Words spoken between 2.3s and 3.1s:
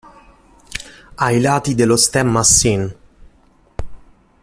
a sin.